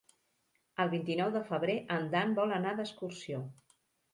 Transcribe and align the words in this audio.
El 0.83 0.89
vint-i-nou 0.93 1.29
de 1.35 1.43
febrer 1.51 1.75
en 1.99 2.09
Dan 2.15 2.35
vol 2.41 2.57
anar 2.59 2.73
d'excursió. 2.81 3.45